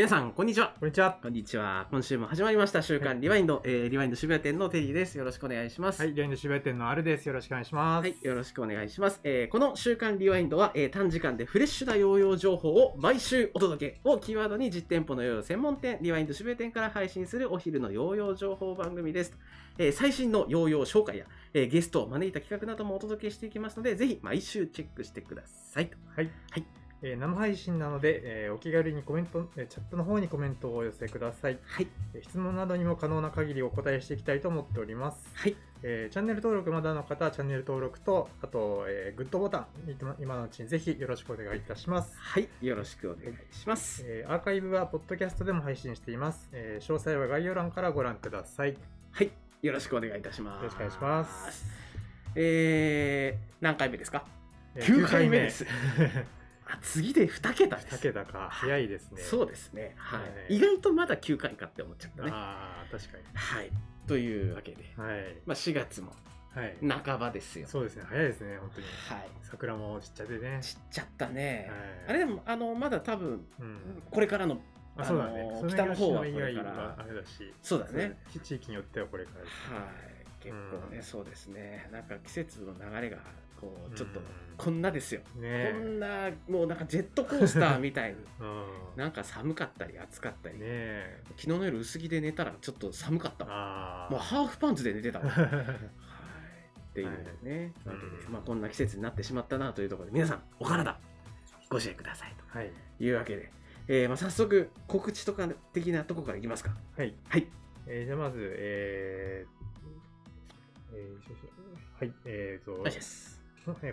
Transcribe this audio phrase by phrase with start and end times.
[0.00, 0.72] 皆さん、こんにちは。
[0.80, 1.18] こんにちは。
[1.22, 1.86] こんにちは。
[1.90, 5.18] 今週も始まりました、週刊リワインド、えーリワインド渋谷店のテリーです。
[5.18, 6.00] よろしくお願いします。
[6.00, 7.26] はい、リワインド渋谷店のあるです。
[7.26, 8.08] よろしくお願いします。
[8.08, 9.20] はい、よろしくお願いします。
[9.24, 19.36] えーこの週刊リワインドは、えー短時間でフレッシュなヨーヨー情報を毎週お届けをキーワードに実店舗のヨーヨー専門店、リワインド渋谷店から配信するお昼のヨーヨー情報番組です。
[19.76, 25.90] えー最新のヨーヨー紹介や、えーゲストを招いた企画などもお届けしていきますので、ぜひ毎週チェックしてください。
[26.16, 26.30] はい。
[26.52, 31.58] はいえー生配信なので、えーお気軽にコメント、えーチャットの方にコメントをお寄せください。
[31.64, 31.86] はい。
[32.14, 35.28] えー質問などにも可能な限りお答えしていきたいと思っております。
[35.34, 35.56] はい。
[35.82, 39.66] えーチャンネル登録まだの方はチャンネル登録と、あと、えーグッドボタン、
[40.00, 42.12] 今今のうちにぜひよろしくお願いいたします。
[42.18, 42.48] はい。
[42.60, 44.02] よろしくお願いします。
[44.04, 46.48] えーアーカイブはポッドキャストでも配信しています。
[46.52, 48.76] えー詳細は概要欄からご覧ください。
[49.12, 49.30] はい。
[49.62, 50.62] よろしくお願いいたします。
[50.62, 51.66] よろしくお願いします。
[52.34, 54.24] えー、何回目ですか？
[54.74, 55.64] えー9回目です。
[56.72, 57.96] あ、次で2桁です。
[57.96, 58.48] 2桁か。
[58.50, 59.22] 早いですね。
[59.22, 59.94] そうですね。
[59.96, 60.20] はい。
[60.20, 62.30] はい意外とまだ9回かって思っちゃったね。
[62.32, 63.24] ああ、確かに。
[63.34, 63.70] はい。
[64.06, 65.36] というわけで、はい。
[65.46, 66.12] まあ4月も
[66.54, 66.76] はい。
[67.04, 67.66] 半ばですよ。
[67.68, 68.02] そうですね。
[68.08, 68.86] 早いですね、本当に。
[69.08, 69.28] はい。
[69.42, 70.58] 桜もちっちゃくてね。
[70.62, 71.70] ちっちゃったね。
[71.70, 74.02] はいあれでも、あの、まだ多分、うん。
[74.10, 74.60] これからの、
[74.96, 75.48] あ、そうだね。
[75.68, 77.54] 北の方は以これ外からはあれだし。
[77.62, 78.18] そうだね。
[78.42, 79.72] 地域によってはこれからです。
[79.72, 80.20] はい。
[80.40, 81.88] 結構ね、うんそうですね。
[81.92, 83.18] なんか季節の流れが、
[83.60, 85.20] こう、ちょっとうん、こんなですよ。
[85.34, 88.24] こねんな、もうなんかジェットコースターみたいに、え。
[88.44, 88.64] うん。
[88.96, 91.22] なんか寒かったり暑かったり、ねえ。
[91.36, 93.44] 昨日の夜薄着で寝たらちょっと寒かった。
[93.44, 95.26] もうハーフパンツで寝てたわ。
[95.30, 95.46] はい。
[96.90, 97.08] っていう
[97.42, 100.98] ね、はいわけでうんまあこんな季節になってしまったなというところで、皆さん、お体、
[101.68, 102.72] ご自愛くださいはい。
[102.98, 103.52] というわけで、
[103.86, 106.74] えーまあ早速、告知とか的なとこからいきますか。
[106.96, 107.14] はい。
[107.28, 107.46] はい。
[107.86, 112.14] えーじゃあまず、えー、えー、はい。
[112.24, 113.24] えーと、お願いします。
[113.24, 113.29] えー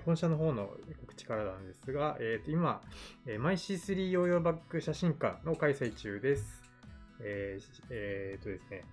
[0.06, 0.70] 本社の方の
[1.02, 2.82] 告知からなんですが、えー、と今、
[3.26, 6.64] えー、マイ C3 ヨーヨーバッグ写真館の開催中です。
[7.20, 8.84] えーしえーとですね、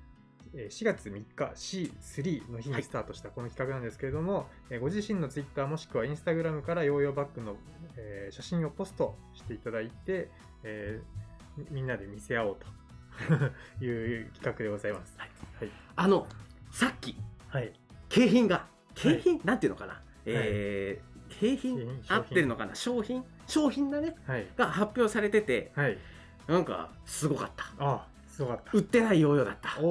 [0.54, 7.56] えー4月3日 C3 の日にスタートしたこの企画なんですけれども、えーご自身の Twitter もしくは Instagram からヨーヨーバッグの、
[7.96, 10.30] えー写真をポストしていただいて、
[10.64, 11.24] えー
[11.56, 12.66] みみんなで見せ合おうと
[13.84, 15.14] いう企画でございます。
[15.18, 15.30] はい
[15.60, 15.70] はい。
[15.94, 16.26] あの、
[16.72, 17.16] さっき、
[17.48, 17.72] はい。
[18.08, 22.02] 景品が、景品、なんていうのかなえー、景品？
[22.08, 22.74] 合ってるのかな？
[22.74, 23.24] 商品？
[23.46, 24.14] 商品だね。
[24.26, 24.46] はい。
[24.56, 25.98] が発表されてて、はい。
[26.46, 27.64] なんか、すごかった。
[27.78, 28.70] あ、すごかった。
[28.72, 29.80] 売ってないヨーヨーだった。
[29.80, 29.86] お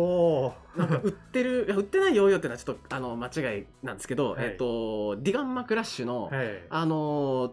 [0.45, 0.53] お。
[0.75, 6.63] なんか売ってる、いや売ってないヨーヨーってのはちょっとあの間違いなんですけど、はいえっと、ディガンマクラッシュの、はい。
[6.69, 7.51] あのー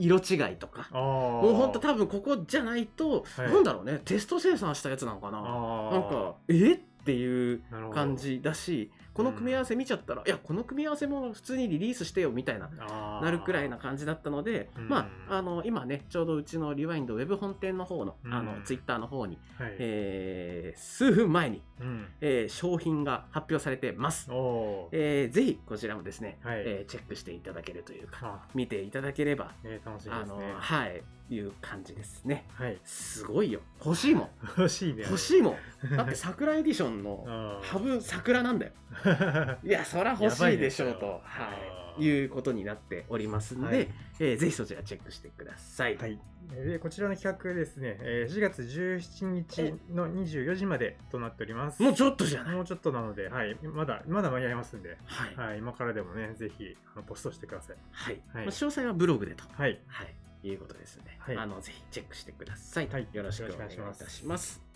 [0.00, 5.38] 色違いとか、ももうほんと多分ここじゃないと、はいなんだろうね、テスト生産したやつなのかな？
[5.38, 6.74] あなんか、え？
[6.74, 7.62] っていう
[7.92, 19.74] 感じだし、この組み合わせ見ちゃったら、いや、この組み合わせも普通にリリースしてよみたいな、ななるくらいな感じだったので、うんまあ、あの、今ね、ちょうどうちのリワインドウェブ本店の方の、あの、うんツイッターの方に、はい。
[19.80, 22.06] えー、数分前に、うん。
[22.20, 24.28] えー商品が発表されてます。
[24.30, 30.54] えーぜひこちらもですね、はいえーチェックしていただけるというか、あ、見ていただければ、ね、楽しみあの、ですね。
[30.56, 32.44] はい、いう感じですね。
[32.54, 32.78] はい。
[32.84, 33.60] すごいよ。
[33.84, 34.28] 欲しいもん。
[34.56, 35.02] 欲しいね。
[35.02, 35.96] 欲しいもん。
[35.96, 38.72] だって桜エディションの、あハブ桜なんだよ。
[39.64, 41.50] いや、そら欲しいでしょうと、は
[41.98, 43.88] い、いうことになっておりますんで、はい
[44.20, 45.96] えーぜひそちらチェックしてください。
[45.96, 46.18] はい。
[46.50, 51.82] で、こちらの企画ですね、えー4月17日の24時までとなっております。
[51.82, 52.54] もうちょっとじゃない。
[52.54, 53.56] もうちょっとなので、はい。
[53.62, 55.36] まだ、まだ間に合いますんで、はい。
[55.36, 55.58] はい。
[55.58, 57.76] 今からでもね、ぜひ、あのポストしてください。
[57.90, 58.14] はい。
[58.14, 59.44] はいまあ詳細はブログでと。
[59.52, 59.80] はい。
[59.86, 60.14] はい。
[60.42, 61.16] いうことですね。
[61.18, 62.88] はいあの、ぜひチェックしてください。
[62.88, 64.67] はいよろしくお願いいたします。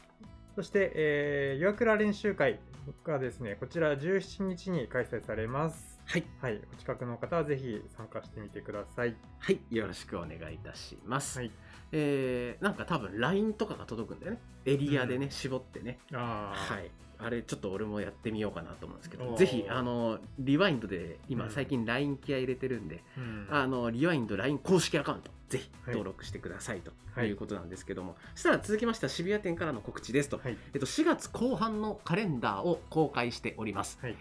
[0.55, 2.61] そして、えー、岩倉練習会
[3.05, 6.01] がですね、こちら17日に開催されます。
[6.05, 6.25] はい。
[6.41, 6.61] はい。
[6.75, 9.17] お近くの方はぜひ参加してみてください。
[9.39, 9.61] はい。
[9.71, 11.39] よろしくお願いいたします。
[11.39, 11.51] はい。
[11.93, 14.39] えー、なんか多分 LINE とかが届くんだよね。
[14.67, 15.99] エリアでね、絞ってね。
[16.13, 16.75] ああ。
[16.75, 16.91] はい。
[17.19, 23.47] あれ、ちょっと俺もやってみようかなと思うんですけど、ぜひ、あの、リワインドで、今、うん最近 LINE 気合い入れてるんで、うん。
[23.49, 30.57] あの、リワインド LINE 公式アカウント、ぜひはい登録してくださいとはいいうことなんですけども、そしたら続きましては渋谷店からの告知ですと、はい。
[30.73, 33.99] えっと、4月後半のカレンダーを公開しております。
[34.01, 34.17] はい。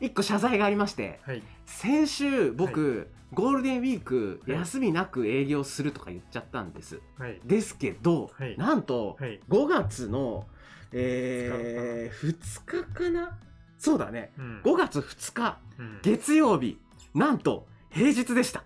[0.00, 1.42] 一個謝罪がありまして、はい。
[1.66, 7.00] 先週僕、ゴールデンウィークはい休みなく営業するとか言っちゃったんです。
[7.18, 7.40] はい。
[7.44, 9.40] ですけど、はいなんと、はい。
[9.48, 10.46] 5月の、
[10.92, 13.36] えー、2日かな
[13.76, 14.32] そうだね。
[14.38, 16.78] うん5月2日、うん月曜日、
[17.14, 18.64] なんと、平日でした。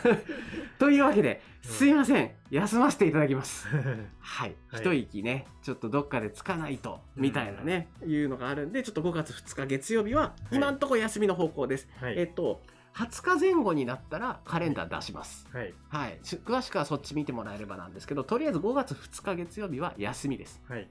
[0.78, 2.30] というわけで、うんすいません。
[2.50, 3.66] 休ませていただきます。
[4.20, 4.54] はい。
[4.68, 11.88] はい一息ね、ちょっとどっかでつかないと、みたいなね、いうのがあるんで、ちょっと5月2日月曜日は、い今んとこ休みの方向です。
[12.00, 12.18] はい。
[12.18, 12.62] えっと、
[12.94, 15.48] 20日前後になったらカレンダー出します。
[15.52, 15.74] はい。
[15.88, 20.62] はい、し詳しくはそっち見てもらえればなんですけど、とりあえず5月2日月曜日は休みです。
[20.68, 20.86] はい。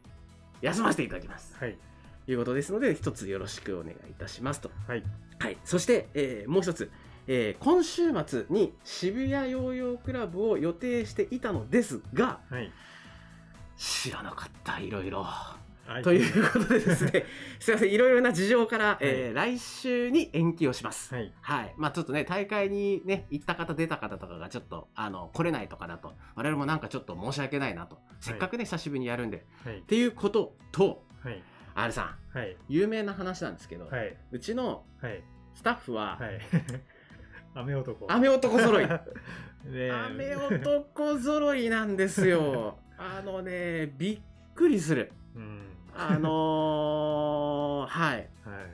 [0.61, 1.55] 休ませていただきます。
[1.59, 1.77] はい。
[2.25, 4.71] ということですので、一つよろしくお願いいたしますと。
[4.87, 5.03] はい。
[5.39, 6.89] はい、そして、えーもう一つ、
[7.27, 12.71] えー今週末に渋谷ヨーヨークラブを予定していたのですが、はい。
[13.77, 15.23] 知らなかった、いろいろ。
[15.85, 16.03] はい。
[16.03, 17.25] ということでですね、
[17.59, 21.13] すいません、いろいろな事情から、えー来週に延期をします。
[21.13, 21.33] はい。
[21.41, 21.73] はい。
[21.77, 27.99] まあちょっとね、大会にね、行った方、出た方とかがちょっと、あの、来れないとかだと、我々もなんかちょっと申し訳ないなと。
[28.19, 29.45] せっかくね、久しぶりにやるんで。
[29.65, 29.81] はいっ。
[29.83, 31.41] ていうことと、はい。
[31.75, 32.55] R さん、はい。
[32.69, 34.15] 有名な話なんですけど、はい。
[34.31, 35.23] うちのはい。
[35.55, 36.39] スタッフは、はい。
[37.55, 38.05] 雨男。
[38.07, 38.87] 雨男揃い。
[38.87, 38.99] ね
[39.73, 42.77] え雨男揃いなんですよ。
[42.97, 44.19] あのね、びっ
[44.53, 45.11] くりする。
[45.35, 45.61] うん。
[45.95, 48.15] あのー、 はい。
[48.15, 48.27] はい。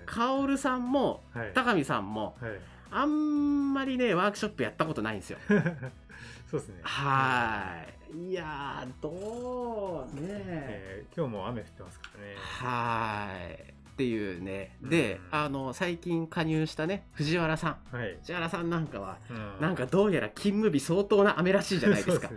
[0.05, 1.51] カオルさんも、はい。
[1.53, 2.51] 高見さんも、はい。
[2.91, 5.37] あんまりね、ワークショップやったことないんですよ。
[6.49, 6.79] そうですね。
[6.81, 8.29] はい。
[8.29, 12.35] いやー、どうねえー今日も雨降ってますからね。
[12.35, 13.78] はい。
[13.99, 14.77] っていうね。
[14.81, 17.95] で、うんあの、最近加入したね、藤原さん。
[17.97, 18.15] はい。
[18.21, 22.29] 藤原さんなんかは、うんなんかどうやら勤務日相当な雨らしいじゃないですか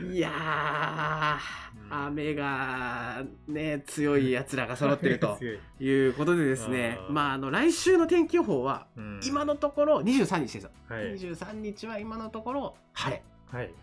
[0.00, 10.70] いやうんー、雨がね、強い奴らが揃ってると 強いいうことでですねあ、ーまあ、あの、来週の天気予報は、うん今のところ23日ですよ。
[10.88, 11.16] はい。
[11.16, 13.22] 23日は今のところ晴れ。
[13.50, 13.74] はい。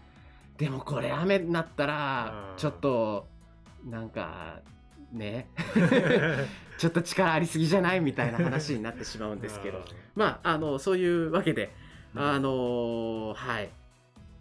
[0.58, 3.28] でもこれ雨になったらうんちょっと
[3.86, 4.62] なんか
[5.12, 5.50] ね。
[6.78, 9.84] ちょっと力ありすぎじゃないみたいな話になってしまうんですけど。
[10.16, 11.74] まああのそういうわけで
[12.16, 12.22] うん。
[12.22, 13.70] あのーはい。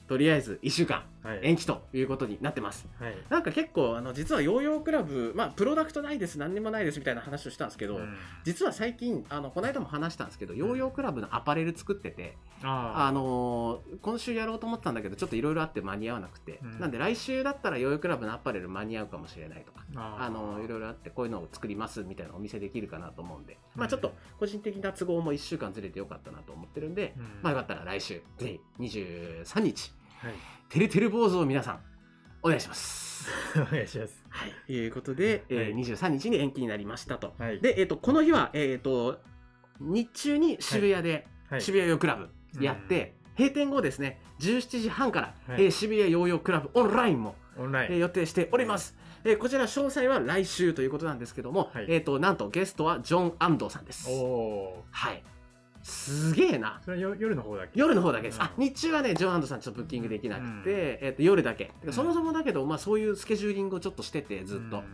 [0.07, 0.97] とりあえず1週間。
[0.97, 1.05] はい。
[1.43, 2.89] 延期ということになってます。
[3.01, 3.17] はい。
[3.29, 8.17] なんか結構あの実はヨーヨークラブまあプロダクトないです何にもないですみたいな話をしたんですけど、うん。
[8.45, 16.81] 実は最近あのこの間も話したんですけどヨーヨークラブのアパレル作ってて、ああのー今週やろうと思ってたんだけどちょっといろいろあって間に合わなくて、うん。
[16.81, 23.81] なんで来週だったらヨーヨークラブのアパレル間に合うかもしれないとか、ああのーいろいろあってこういうのを作りますみたいなお見せできるかなと思うんで、うん。
[23.81, 27.25] まあちょっと個人的な都合も1週間ずれてよかったなと思ってるんで、うん。
[27.43, 30.33] まあよかったら来週ぜひ23日はい。
[30.69, 31.81] てるてる坊主を皆さん
[32.43, 33.29] お願いします。
[33.57, 34.25] お願いします。
[34.29, 35.75] はい、ということで、えーはい。
[35.75, 37.35] 23日に延期になりましたと。
[37.39, 37.61] はい。
[37.61, 39.21] で、えっとこの日は、えっと
[39.81, 45.65] 日中に渋谷で、はい、渋谷ヨークラブやって、閉店後ですね17時半から、はい。
[45.65, 47.93] えー渋谷ヨーヨークラブオンラインも、オンライン。
[47.95, 51.87] えー予定しております、えーこちら詳細は来週ということなんですけども、はい。
[51.89, 54.09] えー、となんとゲストはジョン・アンドさんです。
[54.11, 55.25] おおはい
[55.89, 56.81] すげえな。
[56.83, 56.85] ー。
[56.85, 57.79] それ夜の方だけ？
[57.79, 58.43] 夜の方だけです、うん。
[58.43, 60.65] あ日中はねジョン・アンドさんちょっとブッキングできなくて、うん。
[60.65, 61.73] えー、と夜だけ。
[61.85, 61.93] うん。
[61.93, 64.85] そもそもだけど、まあ、そういうスケジューリングをちょっとしててずっと、うん。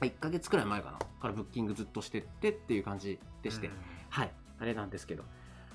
[0.00, 0.98] 1ヶ月くらい前かな。
[0.98, 3.72] からブッキングずっとしてってっていう感じでして、うん。
[4.10, 5.22] はい、あれなんですけど。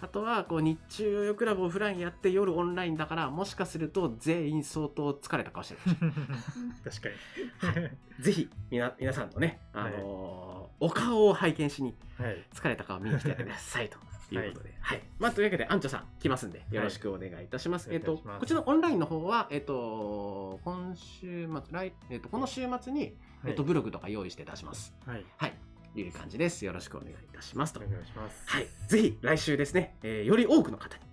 [0.02, 5.80] あとは、こう、日中ヨーヨークラブオフラインやって夜オンラインだから、もしかすると全員相当疲れた顔してる。
[6.86, 8.24] 確かに。
[8.24, 12.46] ぜひ、みな、皆さんのね、あのーお顔を拝見しに、はい。
[12.54, 13.98] 疲れた顔を見に来てくださいと。
[13.98, 14.00] い
[14.38, 14.74] うことで。
[14.80, 15.02] はい。
[15.18, 17.90] まあ、というわけで、アンチョさん来ますんで、よろしくお願いいたします。
[17.90, 23.16] はいえっと、こちらのオンラインの方は、えっと、今週末、来、えっと、この週末に、
[23.46, 24.94] えっと、ブログとか用意して出します。
[25.06, 25.26] はい。
[25.38, 25.54] はい。
[25.96, 26.66] いう感じです。
[26.66, 27.84] よろしくお願いいたしますとお。
[27.84, 28.44] 願いします。
[28.46, 31.04] はい、ぜひ来週ですね、えーより多くの方に、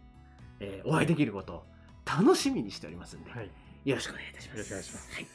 [0.60, 1.66] えーお会いできることを
[2.04, 3.50] 楽しみにしておりますんで、はい。
[3.84, 4.56] よろしくお願いいたします。
[4.56, 5.26] よろしくお願いしますはい、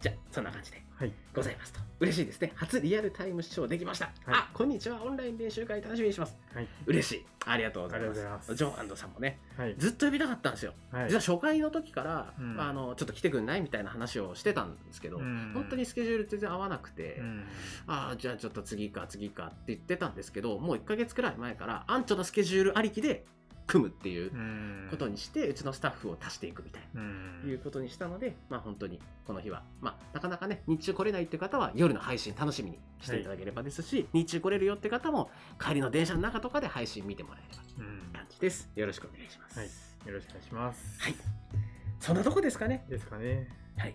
[0.00, 1.12] じゃあ、そんな感じではい。
[1.34, 1.80] ございますと。
[2.00, 2.52] 嬉しいですね。
[2.54, 4.10] 初リアルタイム視聴できました。
[4.26, 5.02] あ、こんにちは。
[5.02, 6.36] オンライン練習会楽しみにします。
[6.54, 6.68] はい。
[6.86, 7.26] 嬉しい。
[7.46, 8.54] ありがとうございます。
[8.54, 9.74] ジョンさんもね、はい。
[9.76, 10.74] ずっと呼びたかったんですよ。
[10.92, 11.08] はい。
[11.08, 17.44] 実は初回の時から、うんあのちょっと来てくんないみたいな話をしてたんですけど、うん本当にスケジュール全然合わなくて、うん
[17.88, 23.24] ああ、じゃあちょっと次か次かって言ってたんですけど、もう1ヶ月くらい前から、アンチョのスケジュールありきで
[23.68, 27.00] 組むっていううんことにして、うちのスタッフを足していくみたいな。
[27.00, 38.68] うんいうことにしたので、まあ本当にこの日は、まあなかなかね、日中来れないって方は夜の配信楽しみにしていただければですし、日中来れるよって方も帰りの電車の中とかで配信見てもらえればうん感じです。
[38.74, 39.58] よろしくお願いします。
[39.60, 39.68] はい
[40.06, 41.00] よろしくお願いします。
[41.02, 41.14] はい。
[42.00, 42.86] そんなとこですかね。
[42.88, 43.48] ですかね。
[43.76, 43.94] はい。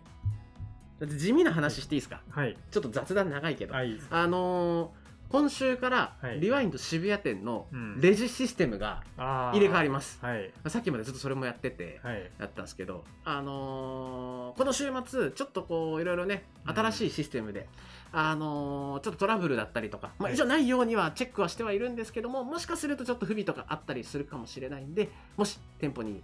[1.17, 2.21] 地味な話していいですか？
[2.29, 2.55] はい。
[2.69, 3.73] ちょっと雑談長いけど。
[3.73, 3.97] はい。
[4.09, 10.19] あのー今週からはいリワインド渋谷店のうんレジシステムが入れ替わります。
[10.21, 10.51] はい。
[10.67, 12.29] さっきまでずっとそれもやってて、はい。
[12.39, 17.67] やったんですけど、あのーこの週末、ちょっとこう、いろいろね、うん新しいシステムで、
[18.11, 26.21] あのーちょっとトラブルだったりとか、まあ、はい以上ないようにはチェックはしてはいるんですけども、もしかするとちょっと不備とかあったりするかもしれないんで、もし店舗に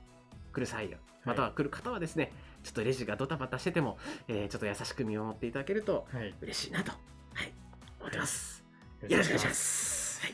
[0.53, 0.89] 来る際
[1.25, 2.31] または来る方はですね、
[2.63, 6.35] ちょっとレジがドタバタしてても、えーちょっと優しく見守っていただけるとはい。
[6.41, 6.97] 嬉しいなと、は
[7.43, 7.51] い、
[7.99, 8.58] 思ってます。
[9.07, 10.21] よろしくお願いします。
[10.21, 10.31] はい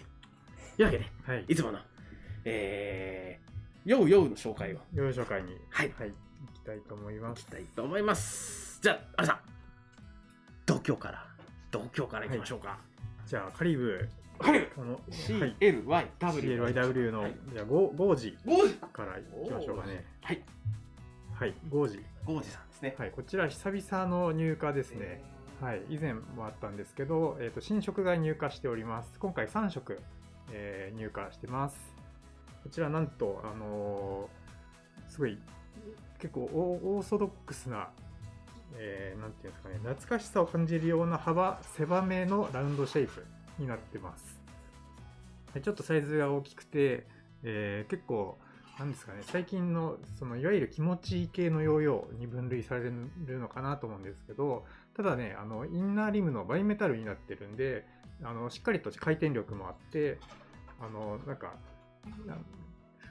[0.78, 1.46] いうわけで、はい。
[1.48, 1.80] いつもの、
[2.44, 6.16] えー、ヨウヨウの紹介を幼少会に、はいはい、行
[6.54, 7.48] きたいと思いまいきす。
[7.48, 8.80] たいと思います。
[8.82, 9.40] じゃあ、あれさん、
[10.66, 11.26] 同郷から、
[11.72, 12.78] 同郷からいきましょうか。
[13.26, 14.08] じゃあ、カリブ、
[14.40, 14.68] はい。
[14.76, 16.08] この、はい、CLYW。
[16.20, 20.06] CLYW の、はいじゃあ、ゴゴージゴージから行きましょうかね。
[20.22, 20.44] はい。
[21.34, 22.04] はい、ゴージ。
[22.26, 22.96] ゴージさんですね。
[22.98, 25.24] はい、こちら久々の入荷ですね。
[25.62, 29.18] はい、以前もあったんですけど、えー、と新色が入荷しております。
[29.20, 30.00] 今回3色、
[30.52, 31.96] えー入荷してます。
[32.64, 35.38] こちらなんと、あのーすごい
[36.20, 37.90] 結構オーソドックスな、
[38.76, 43.26] えーていうんですかね、懐かしさを感じるような幅狭めのラウンドシェイプ
[43.58, 44.42] になってます。
[45.64, 47.08] ちょっとサイズが大きくて、
[47.44, 48.38] えー結構
[48.78, 52.92] なんですかね、最近のそのいわゆる気持ちいい系のヨーヨーに分類され
[53.26, 57.86] るのかなと思うんですけど、ただね、あのインナーリムのバイメタルになってるんで、
[58.24, 60.20] あのしっかりと回転力もあって、
[60.80, 61.54] あのなんか
[62.26, 62.38] な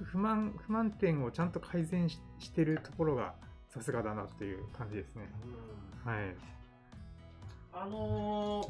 [0.02, 3.34] 不満不満点をちゃんと改善ししてるところが
[3.68, 5.28] さすがだなという感じですね。
[6.04, 6.34] はい。
[7.72, 8.62] あの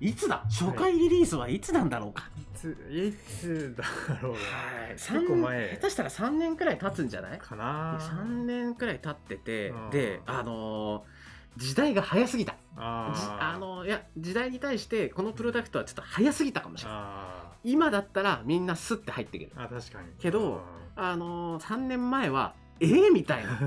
[0.00, 0.44] ー、いつだ？
[0.48, 2.30] 初回リリースはいつなんだろうか？
[2.38, 3.84] いついつだ
[4.22, 4.92] ろうはい。
[4.96, 7.38] 結構前下手したら3年くらい経つんじゃない？
[7.38, 7.98] かな。
[8.00, 11.17] 3年くらい経っててうんであのー
[11.56, 12.52] 時代が早すぎた。
[12.52, 16.98] じあのいや時代に対してこのプロダクトはちょっと早すぎたかもしれない。
[17.00, 19.50] あ今だったらみんなスッて入ってくる。
[19.56, 20.08] ーあ確かに。
[20.20, 20.62] けど
[20.94, 23.58] あのー、3年前はえー、みたいな。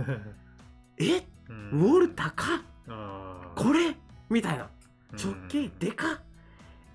[0.98, 1.18] え？
[1.18, 1.70] ウうん。
[1.72, 2.60] ォール高っ？
[2.88, 3.62] あー。
[3.62, 3.96] これ？
[4.30, 4.70] みたいな。
[5.12, 5.18] うん。
[5.20, 6.20] 直径でかっ？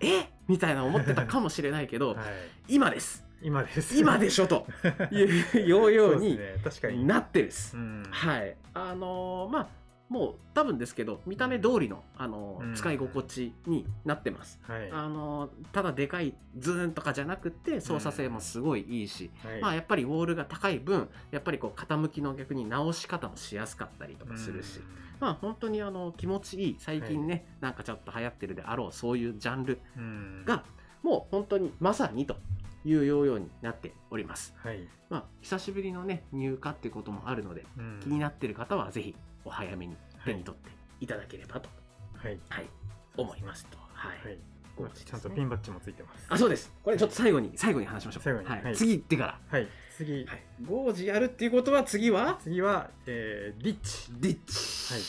[0.00, 0.30] え？
[0.48, 2.26] みたいな思ってたかもしれないけど、はい、
[2.68, 3.24] 今です。
[3.42, 3.98] 今です。
[3.98, 4.66] 今でしょと。
[5.12, 5.22] い
[5.56, 7.04] うようようにそうですね、確かに。
[7.04, 7.76] なってるです。
[7.76, 8.04] うん。
[8.10, 9.68] はい、あのーまあ
[10.08, 12.74] もう多分ですけど見た目通りの、あのーうん。
[12.74, 14.90] 使い心地になってます、はい。
[14.92, 19.60] あのーただでかいズーンとかじゃなくて操作性もすごいいいし、はい。
[19.60, 24.80] まあやっぱりウォールが高い分やっぱりこう傾きの逆に直し方もしやすかったりとかするし、
[25.18, 30.64] まあ本当にあの気持ちいい最近ね、なんかちょっと流行ってるであろうそういうジャンルうん、が
[31.02, 32.36] もう本当にまさにと
[32.84, 34.54] いうようになっております。
[34.62, 34.86] はい。
[35.10, 38.00] まあ久しぶりのね入荷っていうこともあるのでうん。
[38.00, 39.14] 気になっている方はぜひ
[39.46, 41.70] お早めに手に取っていただければと、
[42.14, 42.38] はい。
[42.48, 42.68] はい
[43.16, 43.78] 思いますと。
[43.92, 44.28] はい。
[44.28, 44.38] はい。
[44.76, 46.26] ゴージですねちゃんとピンバッジもついてます。
[46.28, 46.70] あ、そうです。
[46.82, 48.34] これちょっと最後に、最後に話しましょう。
[48.34, 48.44] はい。
[48.44, 49.40] 最後にはい次行ってから。
[49.48, 49.68] はい。
[49.96, 50.42] 次、はい。
[50.66, 52.38] ゴージやるっていうことは次は？
[52.42, 54.12] 次は、えー、リッチ。
[54.20, 54.92] ディッチ。
[54.92, 55.02] はい。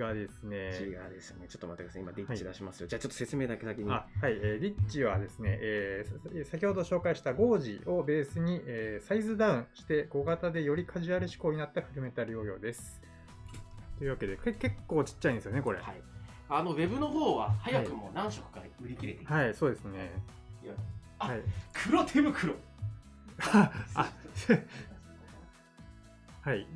[0.00, 1.46] がですね、ディッチがですね。
[1.48, 2.02] ちょっと待ってください。
[2.02, 2.88] 今ディッチ出しますよ。
[2.88, 3.90] じゃあちょっと説明だけ先に。
[3.92, 13.00] あはい、えーリッチはですね、えーさ先ほど紹介したゴージをベースに、えーサイズダウンして小型でよりカジュアル志向になったフルメタルヨーヨーです。
[13.98, 15.78] というわけで、け結構ちっちゃいんですよね、これ。
[15.78, 16.02] はい。
[16.48, 19.32] あの、ウェブの方は早くも何色か売り切れている。
[19.32, 20.10] はい、そうですね。
[21.18, 21.42] はい。
[21.86, 22.54] 黒手袋。
[23.52, 23.70] あ、
[26.40, 26.66] はい。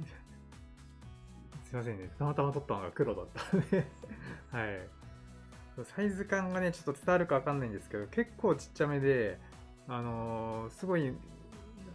[1.75, 2.09] すいませんね。
[2.17, 3.85] たまたま撮ったのが黒だったんで。
[4.53, 4.89] はい。
[5.83, 9.41] サイズ感がね、ちょっと伝わるかわかんないんですけど、結構ちっちゃめで、
[9.89, 11.13] あのーすごい、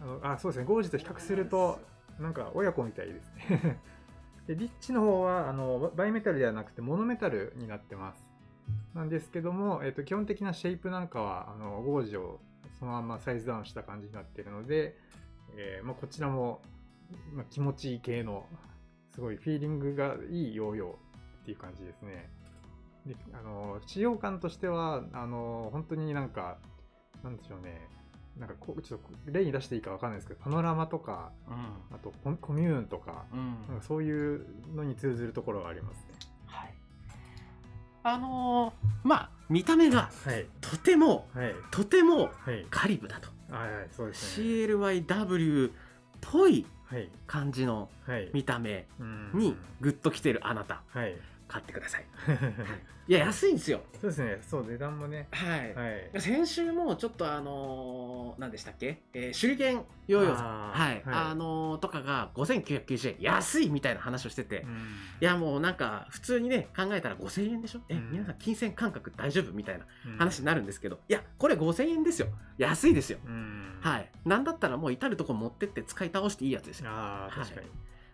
[0.02, 1.80] あのあ、そうですね、ゴージと比較すると、
[2.18, 3.80] なんか親子みたいですね。
[4.46, 8.22] で、リッチの方は、あの、バイメタルではなくて、モノメタルになってます。
[8.92, 12.38] なんですけども、えっと、基本的なシェイプなんかは、あの、ゴージを
[12.78, 14.98] そのままサイズダウンした感じになってるので、
[15.56, 16.60] えーまあ、こちらも、
[17.32, 18.46] まあ、気持ちいい系の、
[19.14, 20.96] すごいフィーリングがいいヨーヨーっ
[21.44, 22.30] ていう感じですね。
[23.06, 26.58] であの使用感としては、あの本当になんか、
[27.22, 27.88] なんでしょうね、
[28.38, 31.96] なんかこうちょっと例に出していいかわかんないですけど、パノラマとか、うん。
[31.96, 36.04] あとココミューンとか、うんなんかそういうのに通ずるところがありますね。
[36.46, 36.74] はい。
[38.02, 40.46] あのーまあ、見た目がはい。
[40.60, 41.54] とても、はい。
[41.70, 42.66] とてもはい。
[42.70, 43.28] カリブだと。
[43.54, 44.46] はい、はい、そうですね。
[44.46, 45.72] CLYW っ
[46.20, 46.66] ぽい。
[47.26, 48.30] 感じのはい。
[48.32, 51.16] 見た目うんにグッときてるあなた、はい。
[51.50, 52.04] 買ってください。
[53.08, 53.12] い。
[53.12, 53.80] や、安いんですよ。
[54.00, 54.38] そうですね。
[54.40, 55.26] そう、値段もね。
[55.32, 55.74] はい。
[55.74, 56.20] はい。
[56.20, 61.02] 先週もちょっとあのー何でしたっけ、えー手裏剣ヨーヨーさんはい、はい。
[61.30, 63.16] あのーとかが5990円。
[63.20, 64.70] 安いみたいな話をしてて、うん。
[65.20, 67.80] いやもうなんか普通にね考えたら5000円でしょ？
[67.88, 68.10] え、うん。
[68.12, 70.18] 皆さん金銭感覚大丈夫みたいなうん。
[70.18, 72.28] 話になるんですけど、いやこれ5000円ですよ。
[72.58, 73.78] 安いですよ、うん。
[73.80, 74.08] はい。
[74.24, 76.90] なんだったらもう至るとこ持ってって使い倒していいやつですよ。
[76.90, 77.66] ああ、はい確かに。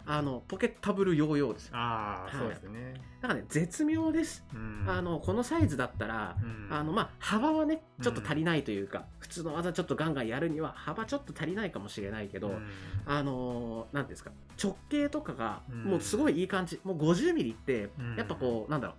[0.06, 1.76] あのポケッタブルヨーヨーですよ。
[1.76, 2.36] ああ、はい。
[2.36, 2.94] そうですね。
[3.20, 4.84] だからね絶妙です、うん。
[4.88, 6.68] あ、のこのサイズだったら、うん。
[6.70, 12.62] あのまあ幅はねちょっと足りないというか、普通の技ちょっとガンガンやるには幅ちょっと足りないかもしれないけど、うん。
[13.06, 14.30] あのーなんていうんですか
[14.62, 15.84] 直径とかがうん。
[15.84, 18.16] もうすごいいい感じ、もう50ミリってうん。
[18.16, 18.96] やっぱこうなんだろう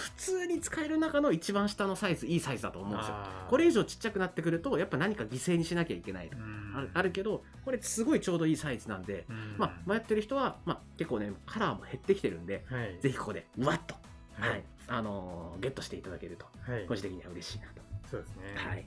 [0.00, 3.16] 普通に使える中の一番下のサイズいいサイズだと思うんですよ。
[3.48, 6.72] これ以上ちっちゃくなってくるとやっぱ何か犠牲にしなきゃいけない、うん。
[6.76, 9.56] あるあるけどこれすごいちょうどいいサイズなんで、うん。
[9.58, 12.98] まあ、迷ってる人は、まあ、結構ねカラーも減ってきてるんではい。
[13.00, 13.94] ぜひここでうわっと、
[14.40, 14.60] ははい。
[14.60, 16.86] いあのーゲットしていただけるとはい。
[16.86, 18.42] 個人的には嬉しいなと、そうですね。
[18.56, 18.86] はい、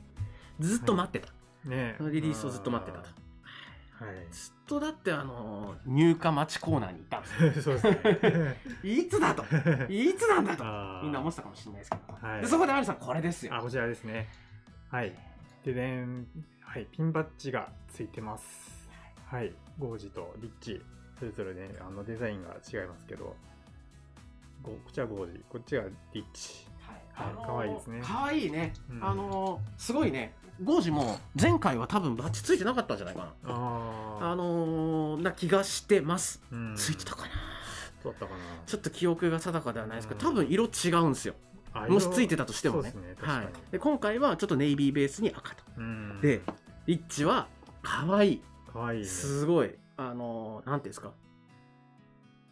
[0.60, 1.32] ずっと待ってた、
[1.70, 1.96] ね。
[1.98, 3.06] このリリースをずっと待ってたと。
[3.06, 3.14] はい
[4.32, 7.28] ずっとだってあのー入荷待ちコーナーにいたんで
[7.62, 7.78] すよ。
[7.80, 8.58] そうですね。
[8.84, 9.44] いつだと。
[9.90, 10.64] いつなんだと。
[11.04, 12.42] みんな思ってたかもしれないですけど、はい。
[12.42, 13.56] でそこでアリさんこれですよ。
[13.56, 14.30] あこちらですね。
[14.90, 15.14] はい。
[15.64, 16.28] ででん
[16.62, 18.90] はいピンバッジがついてます。
[19.26, 19.54] はい。
[19.80, 20.82] ゴージとリッチ。
[21.20, 23.36] それぞれねあのデザインが違いますけど。
[24.62, 25.84] ゴこっちはゴージこっちは
[26.14, 26.68] リッチ。
[27.14, 27.34] はい。
[27.36, 28.02] はい可愛いですね。
[28.04, 29.04] 可愛いね、うん。
[29.06, 30.34] あのーすごいね
[30.64, 33.54] ゴージも前回は多分バッチついてなかったんじゃないかな。
[33.54, 36.76] ああのーな気がしてます、ーうん。
[36.76, 37.28] ついてたかな。
[38.04, 40.34] どうだったかちょっと記憶が定かではないですけどうん。
[40.34, 41.36] 多分色違うんですよ。
[41.90, 42.92] もしついてたとしてもね。
[42.92, 45.64] ねはい、で今回はちょっとネイビーベースに赤と。
[45.78, 46.22] うん。
[46.22, 46.42] で
[46.86, 47.48] リッチは
[47.82, 48.42] 可愛い。
[48.72, 49.06] かわいいね。
[49.06, 51.12] すごいあのーなんていうんですか？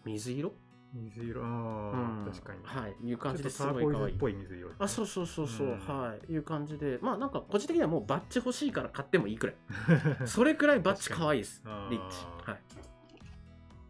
[0.05, 0.53] 水色？
[0.93, 1.43] 水色。
[1.43, 2.25] あうん。
[2.25, 2.59] ー確かに。
[2.63, 2.95] はい。
[3.03, 4.11] いう感じですちょっとターコイごい可愛い。
[4.11, 4.69] ズっぽい水色。
[4.79, 5.79] あそうそうそうそう、うん。
[5.79, 6.31] はい。
[6.31, 6.99] いう感じで。
[7.01, 9.55] まあなんか個人的にはもうバッチ欲しいから買ってもいいくらい。
[10.27, 11.63] それくらいバッチ可愛いです。
[11.89, 12.17] リッチ。
[12.49, 12.61] はい。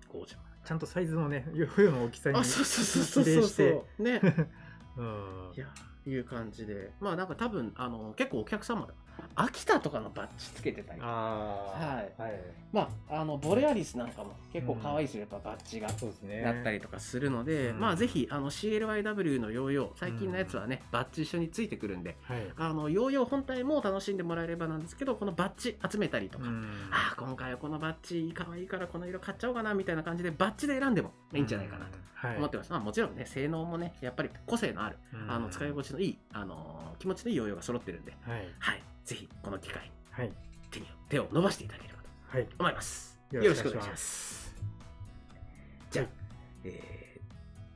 [0.10, 3.34] ゴージャちゃんとサイズもね 冬の大きさにあそうそうそうそうそう。
[3.34, 3.72] 比例して。
[3.72, 4.48] そうね。
[4.98, 5.52] うん。
[5.56, 5.68] いや
[6.06, 6.94] いう感じで。
[7.00, 8.88] まあなんか多分あの結構お客様
[9.34, 12.22] 秋田とかのバッジつけてたりあはい。
[12.22, 12.40] はい。
[12.74, 15.90] まああのボレアリスなんかも結構可愛いですよ、やっぱバッジが。
[15.90, 16.42] そうですね。
[16.42, 17.80] だったりとかするので、うん。
[17.80, 22.40] まあぜひあの CLYW のヨーヨー最近のやつはね、バッジ一緒についてくるんではい。
[22.58, 26.66] あのヨーヨー本体も楽しんでもらえればなんですけどこのバッジ集めたりとか、うん。
[26.92, 32.38] ああ今回はこのバッジ可愛いからこの色買っちゃおうかなみたいな感じでバッジで選んでもいいんじゃないかなとはい。
[32.38, 35.32] 思ってます、まあ、もちろんね性能もねやっぱり個性のある、うん。
[35.32, 38.12] あの使い心地のいい、あのー気持ちのいいヨーヨーが揃ってるんで。
[38.22, 38.48] はい。
[38.60, 40.32] はいぜひこの機会にはい。
[40.70, 42.48] 手に手を伸ばしていただければとはい。
[42.60, 43.20] 思います。
[43.32, 44.56] よよろしくお願いしまろしくお願いします。
[45.92, 46.06] じゃあ、
[46.66, 47.02] えー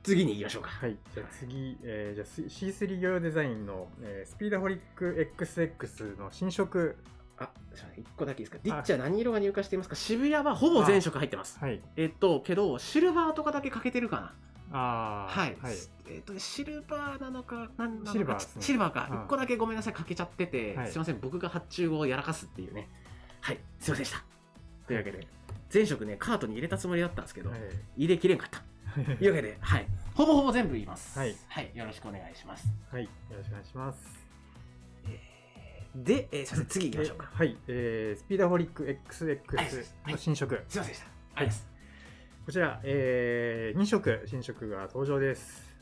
[0.02, 0.68] 次に行きましょうか。
[0.70, 6.96] はい、じゃあ次、えー、じゃあ C3 ヨーヨーデザインの、えースピードホリック XX の新色。
[7.38, 8.04] あ、すいません。
[8.04, 8.58] 一個だけいいですか？
[8.62, 9.96] ディッチは何色が入荷していますか？
[9.96, 11.58] 渋谷はほぼ全色入ってます。
[11.58, 11.82] はい。
[11.96, 14.34] えっと、けど、シルバーとかだけ欠けてるかな。
[14.76, 15.56] はい。
[15.60, 15.74] はい
[16.08, 19.08] えっとね、シルバーなのか、なんなのかシルバーねシルバーか。
[19.10, 22.88] うん一個だけごめんなさい、欠けちゃってて、はいすいません、僕が発注後をやらかすっていうね。
[23.40, 24.24] はい、すいませんでした。
[24.86, 25.26] というわけで、
[25.70, 27.60] 全色ね、カートに入れたつもりだったんですけど、はい
[27.96, 28.62] 入れきれんかった。
[28.94, 29.86] というわけで、はい。
[30.14, 31.18] ほぼほぼ全部言います。
[31.18, 31.34] はい。
[31.48, 32.68] はい、よろしくお願いします。
[32.90, 34.26] はい、よろしくお願いします
[35.96, 37.24] で、えーすいません、次行きましょうか。
[37.26, 39.62] ではい、えースピードホリック XX は
[40.10, 41.06] いの新色、すいませんでした。
[41.06, 41.75] ありがとうございます。
[42.46, 45.76] こちら、え2色新色が登場です。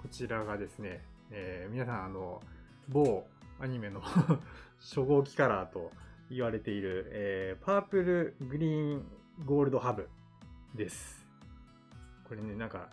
[0.00, 2.40] こちらがですね、えー皆さんあの
[2.88, 3.26] 某
[3.58, 4.00] アニメの
[4.78, 5.90] 初号機カラーと
[6.30, 9.06] 言われている、えーパープルグリーン
[9.44, 10.08] ゴールドハブ
[10.72, 11.26] です。
[12.28, 12.88] これねなんか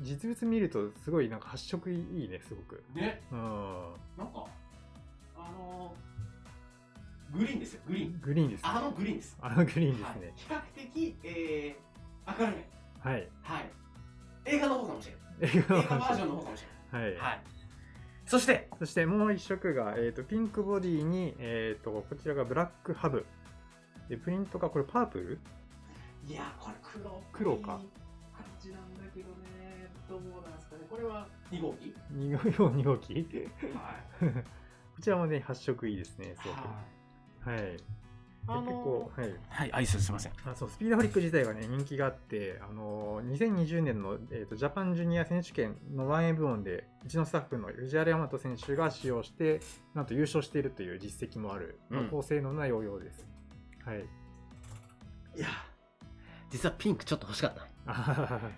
[0.00, 2.82] 実物見るとすごいなんか発色いいねすごく。
[2.96, 3.22] ね。
[3.30, 3.38] うん。
[4.18, 4.44] なんか、
[5.36, 6.15] あのー、
[7.32, 8.20] グリーンですよ、グリーン。
[8.20, 9.38] グリーンですねあのグリーンです。
[9.40, 12.68] あのグリーンですはいね比較的、えー、明るめ。
[13.10, 13.70] はい、はい。
[14.44, 15.56] 映画の方かもしれない。
[15.58, 17.20] 映画映画バージョンの方かもしれはい、ない。
[17.20, 17.42] はい。
[18.26, 23.24] そして、そしてもう一色が、えー、とピンクボディに、えー、とこちらがブラックハブ
[24.08, 25.38] でプリントがこれパープル？
[26.26, 27.80] いや、これ黒黒か感
[28.60, 30.82] じなんだけどね、どうなんですかね。
[30.90, 33.14] これは2号機？2号2号機？
[33.14, 34.32] はい。
[34.96, 36.95] こちらもね発色いいですねすごくはい。
[37.46, 37.76] はい、で
[38.48, 39.34] あ結構のー、はい。
[39.48, 40.32] はい、アイスすいません。
[40.44, 49.60] あそうスピードホリック自体がね人気があって、あのー2020年の、えー、とジャパンジュニア選手権の 1A 部門でうちのスタッフの藤原大和選手が使用して
[49.94, 53.26] なんと優勝しているという実績もある、まあうん高性能なヨーヨーです。
[53.84, 54.00] はい。
[55.36, 55.48] いや、
[56.50, 57.66] 実はピンクちょっと欲しかった。
[57.86, 57.92] あ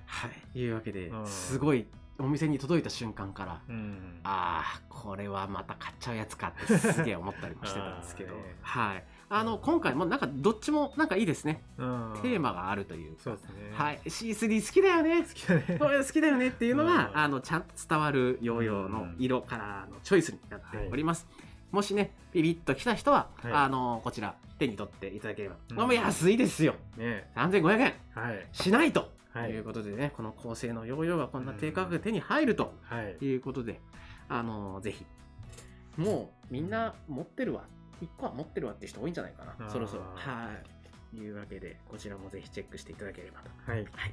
[0.07, 0.59] はい。
[0.59, 1.27] いうわけでう、ん。
[1.27, 1.87] すごい
[2.19, 4.21] お店に届いた瞬間から、うん。
[4.25, 8.35] ああこれはまた買っちゃうやつかってすげえ思ったりもしてたんですけど。
[8.61, 9.05] はい。
[9.31, 11.63] あの今回もなんかどっちもなんかいいですね。
[11.77, 12.19] うん。
[12.23, 13.71] テーマがあるというそうですね。
[13.73, 14.01] はい。
[14.05, 15.23] C3 好きだよね。
[15.23, 15.79] 好きだね。
[15.79, 17.17] これ好きだよねっていうのが、うん。
[17.19, 21.29] あのちゃんと伝わるヨーヨーの色カラーのチョイスになっております、
[21.71, 23.53] もしねビビッときた人は、はい。
[23.53, 25.77] あのこちら手に取っていただければ、うん。
[25.77, 26.75] まあもう安いですよ。
[26.97, 27.31] ね。
[27.37, 27.95] 3500円。
[28.15, 28.49] はい。
[28.53, 29.51] しないと、はい。
[29.51, 33.17] い、うことでねこの高性能ヨーヨーがこんな低価格で手に入ると、はい。
[33.19, 33.81] ということで、
[34.29, 35.05] あのぜひ、
[35.97, 37.65] もうみんな持ってるわ、
[38.03, 40.03] 1個は持ってるわって人多いんじゃないかな、そろそろ。
[40.15, 40.51] は
[41.15, 41.17] い。
[41.17, 43.81] いうわけで、こちらもぜひチェックしていただければと、はい。
[43.81, 44.13] よはい、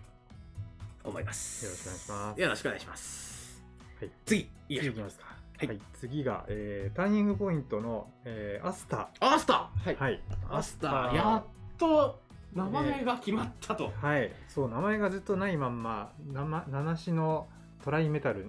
[1.04, 1.66] 思います。
[1.66, 2.42] ろしくお願いします。
[2.42, 3.64] よろしくお願いします。
[4.00, 4.12] はい。
[4.26, 5.26] 次いきますか。
[5.58, 5.68] はい。
[5.68, 9.58] はい、次が、えーターニングポイントの、えーアスタアスター！
[9.58, 9.98] はー。
[9.98, 10.22] はい。
[10.50, 11.16] アスター。
[11.16, 11.44] やっ
[11.78, 12.22] と
[12.56, 17.48] 名前が決まったと、はい、そう名前がずっとないまんま生七種の
[17.84, 18.46] トライメタル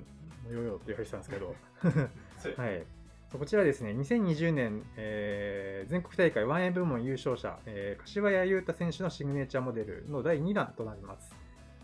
[0.47, 1.55] のヨーヨーって言われてたんですけど、
[2.63, 2.87] はい、
[3.37, 11.35] こちらですね2020年、えー全国大会 1A 部門優勝者、えー柏谷優太選手のシグネチャーモデルの第2弾となります。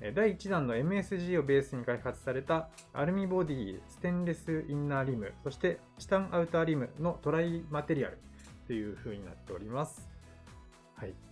[0.01, 8.19] えー第1弾の MSG をベースに開発されたアルミボディ、ステンレスインナーリム、そしてチタンアウターリムのトライマテリアル
[8.69, 10.09] という風になっております。
[10.95, 11.32] はい。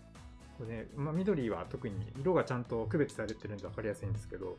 [0.65, 4.59] ね、まあ、緑は特に色がちゃんと区別されてるんで分かりやすいんですけど、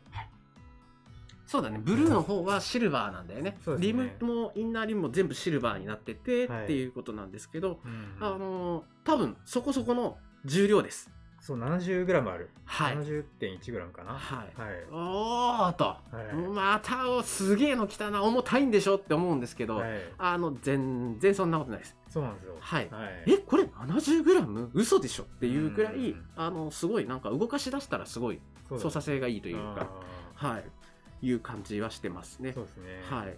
[1.45, 3.57] そうだねブルーの方はシルバーなんだよね。
[3.65, 8.25] そうですリねムもインナーリムも全部シルバーになってて、はいっていうことなんですけど、うん。
[8.25, 11.09] あのー多分そこそこの重量です
[11.41, 12.97] そう 70g ある、はい。
[12.97, 14.13] 70.1g かな。
[14.13, 14.61] はい。
[14.61, 14.83] はい。
[14.91, 15.97] おーっと、は
[16.31, 16.35] い。
[16.35, 18.21] またすげえの来たな。
[18.21, 21.95] 重たいんでしょって思うんですけど、はい、あの全然そんなことないです。
[22.11, 22.55] そうなんですよ。
[22.59, 22.89] はい。
[22.91, 24.69] はい、えこれ 70g?
[24.75, 26.25] 嘘でしょっていうくらい、うん。
[26.35, 29.87] あのすごいなんか動かし出したらすごい操作性がいいというか
[30.39, 30.63] あはい。
[31.23, 32.51] いう感じはしてますね。
[32.51, 32.83] ーそうですね。
[33.09, 33.35] はい。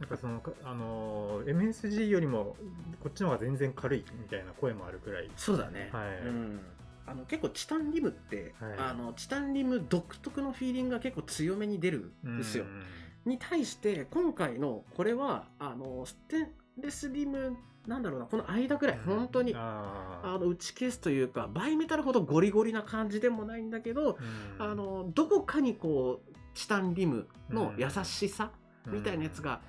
[0.00, 2.56] なんかその、かあのー MSG よりも
[3.00, 5.30] こっちの方が全然軽いみたいな声もあるくらい。
[5.36, 6.26] そうだね、はい。
[6.26, 6.60] うん、
[7.06, 8.78] あの結構チタンリムって、はい。
[8.78, 12.82] あのチタンリム独特のフィーリングが結構強めに出るんですよ、うん
[13.24, 16.48] に対して今回のこれはあのステン
[16.80, 24.18] レスリムなんだろうなこの間ぐらい本当にあの打ち消すというかバイメタルほどゴリゴリな感じでもないんだけど、
[24.58, 24.62] うん。
[24.62, 28.50] あのどこかにこうチタンリムの優しさ
[28.86, 29.60] みたいなやつが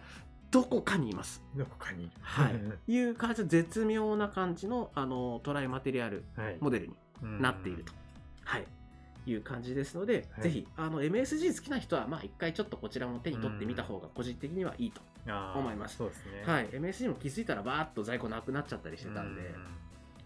[0.52, 1.42] どこかにいます。
[1.54, 2.10] うんどこかに。
[2.22, 2.54] はい、
[2.92, 6.58] いう感じで絶妙な感じのあのトライマテリアルはい。
[6.62, 7.94] モデルになっていると、
[8.44, 8.66] はい、
[9.26, 10.44] いう感じですので、はい。
[10.44, 15.02] ぜひあの MSG 好きな人はまあ一回ちょっとこちらも手に取ってみた方が個人的にはいいと、
[15.56, 15.98] 思います。
[15.98, 16.44] そうですね。
[16.46, 19.42] はい、MSG も気づいたらバーッと在庫なくなっちゃったりしてたんで、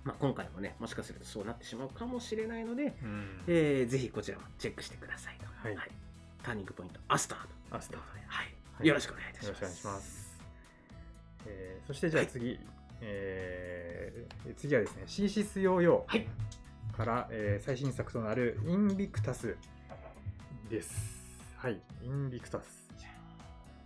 [0.03, 2.95] まあ、今回もねもしかするとそうなってしまうかもしれないので、
[3.47, 5.77] えーぜひこちらもチェックしてくださいと、はい。
[6.43, 7.77] ターニングポイントアスターと。
[7.77, 8.05] アスターは
[8.41, 8.45] い。
[8.77, 8.87] はい。
[8.87, 9.61] よろしくお願いいたします。
[9.61, 10.39] よろしくお願いします。
[11.45, 12.59] えーそしてじゃあ次、
[13.01, 16.21] えー次はですね、シーシスヨーヨはい。
[16.21, 16.25] ー
[16.99, 19.55] から、えー最新作となるインビクタス
[20.69, 21.17] です。
[21.55, 22.89] はい、インビクタス。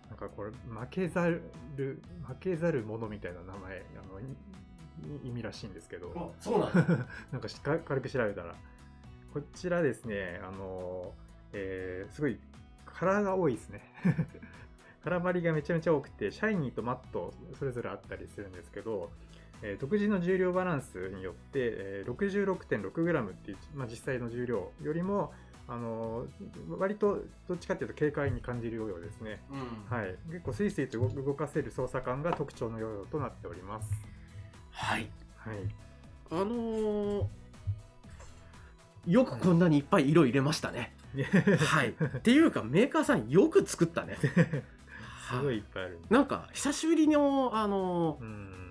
[0.09, 1.43] なんかこれ、負けざる、
[1.75, 2.01] 負
[2.39, 7.47] けざる者みたいな名前、あのい意味らしいんですけど、あそうなんだ なんか
[7.85, 8.55] 軽く調べたら、
[9.31, 11.13] こちらですね、あの、
[11.51, 12.39] えーすごい
[12.85, 13.81] カラーが多いですね。
[15.03, 19.11] カラーバリがめちゃめちゃ多くて、シャイニーとマットそれぞれあったりするんですけど、
[19.63, 25.33] えー独自の重量バランスによって、えー 66.6g っていう、まあ、実際の重量よりも、
[25.67, 29.41] あのー割とどっちかっていうと軽快に感じるヨーヨーですね。
[29.49, 33.89] うんはい、結構スイスイと動動かせる操作感が特徴のヨーヨーとなっております。
[34.71, 35.57] はいはい、
[36.29, 37.25] あのー
[39.07, 40.95] よくこんなにいっぱい色入れましたね。
[41.59, 41.89] はい。
[41.89, 44.17] っていうか、メーカーさんよく作ったね。
[45.37, 45.99] すごいいっぱいある。
[46.09, 48.19] なんか、久しぶりの、あの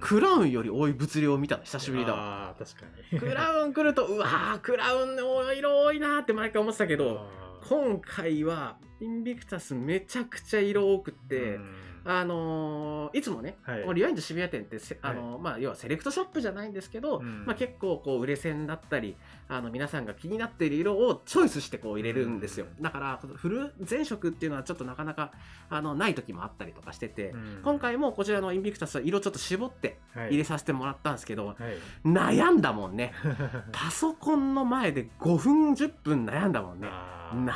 [0.01, 2.55] クラウンより多い物量を見たの、久しぶりだわ。
[2.59, 3.21] 確かに。
[3.21, 7.27] クラウン来ると、うわー、クラウンの色多いなーって毎回思ってたけど、
[7.69, 13.81] 今回は、インビクタスめちゃくちゃ色多くって、うんあのーいつもね、はい。
[13.83, 17.45] このリワインド渋谷店ってせ、あのーまあ、要はセレクトショップじゃないんですけど、うん。
[17.45, 19.17] まあ、結構こう売れ線だったり
[19.49, 22.83] あの皆さんが気になっている色をチョイスしてこう入れるんですよ、うん。
[22.83, 25.33] だからフル全色っていうのはちょっとなかなか
[25.69, 27.61] あのない時もあったりとかしてて、うん。
[27.63, 30.29] 今回もこちらのインビクタスは色ちょっと絞ってはい。
[30.29, 31.57] 入れさせてもらったんですけど、はい。
[32.05, 33.13] 悩んだもんね。
[33.73, 36.89] パソコンの前で5分10分悩んだもんね。
[36.91, 37.45] あー。
[37.45, 37.55] 何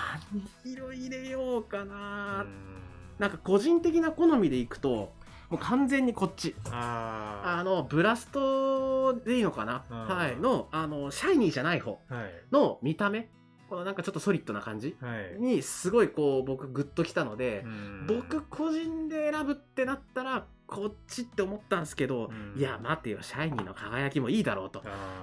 [0.65, 2.86] 色入れようかな、うん
[3.19, 5.15] なんか個人的な好みでいくと
[5.49, 6.55] もう完全にこっち。
[6.71, 10.09] ああのブラストでいいのかな、うん。
[10.09, 10.37] はい。
[10.37, 12.01] のあのシャイニーじゃない方
[12.51, 13.29] の見た目？
[13.71, 14.97] このなんかちょっとソリッドな感じ？
[15.01, 15.41] はい。
[15.41, 18.07] にすごいこう僕グッときたので、うん。
[18.09, 22.61] 僕個人で選ぶってなったらこっちって思ったんですけど、うん。
[22.61, 24.83] いや待てよシャイニーの輝きもいいだろうと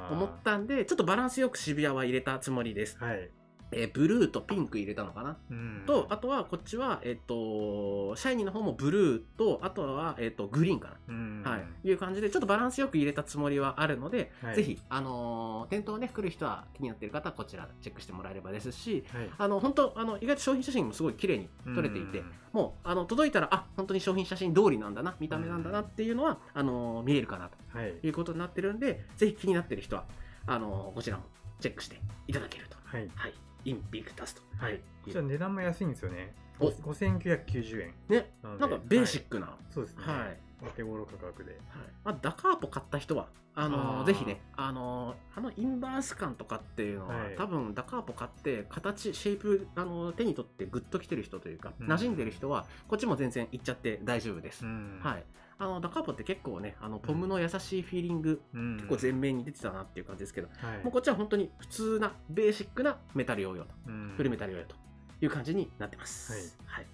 [0.10, 3.30] 思ったんでちょっとバランスよく渋谷は入れたつもりです、はい
[3.76, 5.38] えーブルーとピンク入れたのかな？
[5.52, 5.84] うん。
[5.86, 10.96] とあとはこっちはえっ、とシャイニーの方もブルーとあとはえっ、とグリーンかな。
[11.10, 11.44] うん。
[11.44, 14.56] はい、いう感じでちょっとバランスよく入れたつもりはあるので、はい。
[14.56, 19.30] ぜひ、あのー店頭ね来る人は気になっている方はこちらチェックしてもらえればですしはい。
[19.38, 27.58] あの本当あの意外と商品写真もすごい綺麗に撮れていて、うんもうあの届いたらあ本当に商品写真通りなんだな見た目なんだなっていうのは、あのー見えるかなと。
[27.76, 27.96] はい。
[28.04, 30.04] いうことになってるんでぜひ気になっている人は
[30.46, 31.24] あのーこちらも
[31.60, 33.10] チェックしていただけると、はい。
[33.16, 33.34] はい、
[33.66, 34.42] インビクタスと。
[34.58, 34.82] はい。
[35.04, 36.34] こちら値段も安いんですよね。
[36.60, 37.94] お5990円。
[38.10, 39.48] ね、なんかベーシックな。
[39.48, 39.74] はい。
[39.74, 40.04] そうですね。
[40.66, 41.60] お手頃価格で。
[42.04, 54.66] まあ、ダカーポ買った人は、あのあーぜひね、あのあのインバース感とかっていうのは、はい多分ダカーポ買って、形、シェイプ、あの手に取ってグッときてる人というか、うん馴染んでる人は、こっちも全然いっちゃって大丈夫です。
[54.66, 55.24] んはい。
[55.60, 64.76] あのダカーポって結構ね、あのポムの優しいフィーリング、うん結構前面に出てたなっていう感じですけど、はいもうこっちは本当に普通な、ベーシックなメタル用用と、うんフルメタル用用と
[65.22, 66.58] いう感じになってます。
[66.66, 66.88] はい。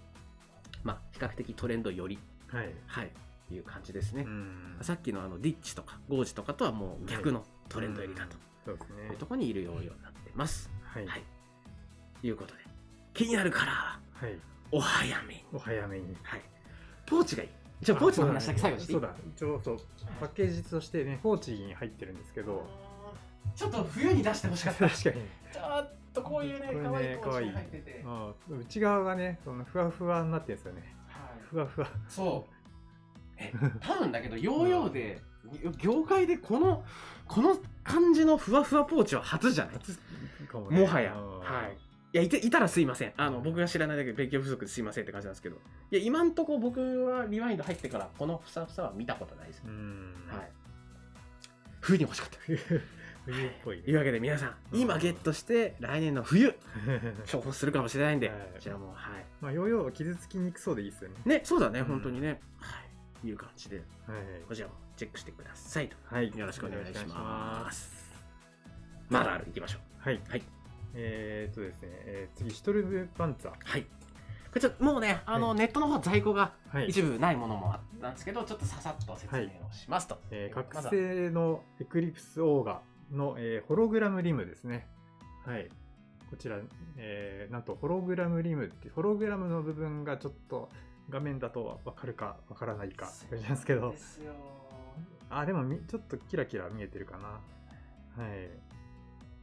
[0.84, 2.74] まあ、比較的トレンドより、はい。
[2.88, 3.12] はい、
[3.52, 4.24] いう感じですね。
[4.24, 8.36] うんさっきのあのディッチとかゴージとかとはもう逆のトレンド入りだと、
[8.66, 9.18] そうですねいう。
[9.18, 10.70] ところにいるようになってます。
[10.84, 11.06] はい。
[11.06, 11.24] はい。
[12.24, 12.62] いうことで、
[13.14, 14.40] 気になるカラーははい。
[14.72, 15.46] お早めに。
[15.54, 16.16] お早めに。
[16.24, 16.42] はい。
[17.06, 17.50] ポーチがいい。
[17.82, 19.00] じゃあ、ポーチの話だけ最後にしていい？
[19.00, 19.78] そうだ、一応そう、
[20.20, 22.68] パッケージとしてね、ポーチに入ってるんですけど、
[23.56, 24.90] ちょっと冬に出してほしかった。
[24.90, 25.16] 確かに。
[25.54, 28.04] ちょっとこういうね、これね可愛いポーチに入ってて。
[28.06, 30.96] ああ内側がね、そのふわふわになってるんですよね。
[31.08, 31.88] はいふわふわ。
[32.08, 32.59] そう。
[33.40, 35.22] え、 多分だけど、ヨーヨーで、
[35.78, 36.84] 業界でこの、
[37.28, 40.48] この感じのふわふわポーチは初じゃない？
[40.48, 41.14] かもねもはや。
[41.16, 41.78] はい。
[42.12, 43.14] いやいて、いたらすいません。
[43.18, 45.58] あの、僕が知らないだけで勉強不足ですいませんって感じなんですけど。
[45.92, 49.70] いや、今んとこ僕はリワインド入ってから、このふさふさは見たことないですう。
[49.70, 50.16] ん。
[50.28, 50.52] はい。
[51.82, 52.38] 冬に欲しかった。
[52.46, 52.58] 冬
[53.26, 56.56] 冬っぽいというわけで皆さん、うん今ゲットして、来年の冬、
[57.26, 59.26] 重宝するかもしれないんで、 はいこちらも、はい。
[59.40, 61.16] まあ、ヨーヨーは傷つきにくそうでいいですよね。
[61.26, 62.42] ね、そうだね、うん本当にね。
[62.60, 62.89] はい。
[63.24, 63.86] いう感じで、はい。
[64.48, 65.96] こちらもチェックしてくださいと。
[66.06, 66.32] はい。
[66.38, 67.64] よろしくお願いしま。
[67.66, 68.12] ます
[69.10, 69.82] まだある、行きましょう。
[70.10, 70.22] はい。
[70.30, 70.44] はい。
[70.94, 73.54] えーっとですね、えー次、シュトルブパンツァー。
[73.64, 73.82] はい。
[73.84, 76.88] これちょっともうね、あの、はいネットの方在庫がはい。
[76.88, 80.20] 一部ないものもあったんですけど、ちょっとささっと説明をしますと。
[80.32, 84.88] えーまずは覚醒のエクリプスオーガの、えーホログラムリムですね。
[85.46, 85.70] はい。
[86.30, 86.58] こちら、
[86.98, 90.70] えーなんとホログラムリムって、ホログラムの部分がちょっと
[91.10, 94.34] 画面だとわかるかわからないかって感じなんですけどで、すよ
[95.30, 97.28] あ、でもみちょっとキラキラ見えてるかな。
[98.24, 98.30] はい。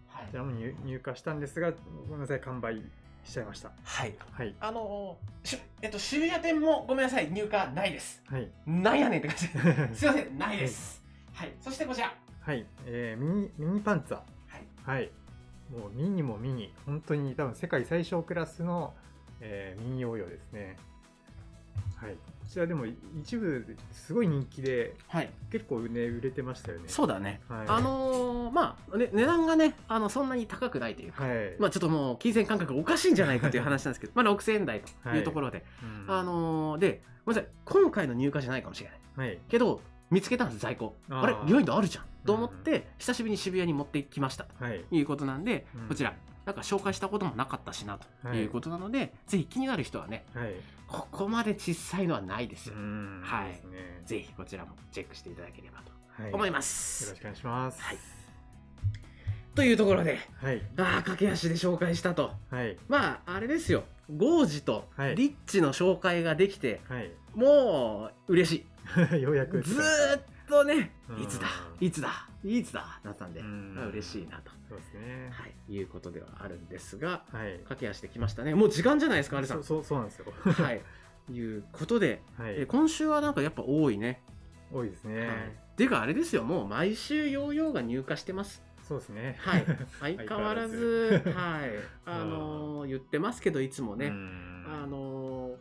[0.08, 1.72] はいこちらも入入荷したんですが、
[2.08, 2.82] ごめんなさい、完売
[3.24, 3.70] しちゃいました。
[3.84, 4.14] はい。
[4.32, 4.54] はい。
[4.60, 8.22] あのーしえっと、渋谷店もごめんなさい、入荷ないです。
[8.26, 8.50] はい。
[8.66, 10.00] なんやねんって感じです。
[10.00, 11.02] すいません、ないです。
[11.32, 11.52] はい。
[11.60, 12.14] そしてこちら。
[12.40, 12.66] はい。
[12.86, 14.20] えーミニ、ミニパンツァー。
[14.86, 14.98] はい。
[14.98, 15.10] はい。
[15.70, 16.72] もうミニもミニ。
[16.86, 18.94] 本当に多分世界最小クラスの、
[19.40, 20.76] えーミニヨーヨーですね。
[21.96, 22.14] はい。
[22.14, 22.86] こちらでも
[23.20, 25.30] 一部すごい人気ではい。
[25.50, 26.84] 結構ね、売れてましたよね。
[26.86, 27.40] そうだね。
[27.48, 31.56] はいあのーまあ、ね、値段がね、あの、そんなに高くないというか、はい。
[31.58, 39.28] まあ、ちょっともう、金銭感覚おかしいんじゃないかという話なんですけど、まあ、6000円台というところで、うんあのーで、ごめんなさい、今回の入荷じゃないかもしれない。
[39.28, 39.38] はい。
[39.48, 40.94] けど、見つけたんです、在庫。
[41.10, 42.04] あれ、リワインドあるじゃん。
[42.24, 44.46] と思って、久しぶりに渋谷に持ってきました。
[44.60, 44.84] はい。
[44.88, 46.14] ということなんで、うんこちら、
[46.46, 50.54] なんか紹介したこともなかったしな、ということなので、ぜひ気になる人はね、はい。
[50.86, 52.76] ここまで小さいのはないですよ。
[52.76, 54.00] んはいね。
[54.06, 55.78] ぜひこちらもチェックしていただければ
[56.22, 57.10] はいと思いまよす。
[57.10, 57.82] ろしくお願いします。
[57.82, 57.98] はい
[59.56, 60.60] というところで、はい。
[60.76, 62.30] ああ、駆け足で紹介したと。
[62.50, 62.76] はい。
[62.88, 63.84] まあ、あれですよ。
[64.14, 67.10] ゴージとはいリッチの紹介ができて、はい。
[67.34, 68.66] もう嬉し
[69.20, 69.60] ようやく。
[69.60, 69.62] い。
[69.62, 70.22] ずーっ
[70.62, 71.46] とねう、んいつだ、
[71.80, 75.28] いつだ、いつだ、なったんで、うんまあ嬉しいなと、そうですね。
[75.32, 77.58] はい、いうことではあるんですが、はい。
[77.60, 78.54] 駆け足できましたね。
[78.54, 79.62] もう時間じゃないですか、あれさん。
[79.64, 80.26] そうそうなんですよ。
[80.44, 80.82] はい。
[81.32, 82.54] いうことで、はい。
[82.54, 84.22] えー今週はなんかやっぱ多いね。
[84.72, 85.26] 多いですね。
[85.26, 85.36] はい。
[85.36, 88.62] っていうかあれですよ、もう毎週ヨーヨーが入荷してます。
[88.82, 89.36] そうですね。
[89.40, 89.64] はい。
[90.00, 91.70] 相変わらず、はい。
[92.04, 94.06] あのー言ってますけど、いつもね。
[94.06, 95.15] うんあのー